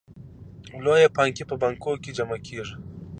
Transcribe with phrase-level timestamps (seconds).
[0.83, 2.75] لویې پانګې په بانکونو کې جمع کېږي